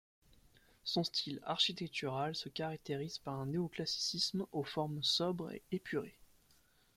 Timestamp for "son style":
0.83-1.39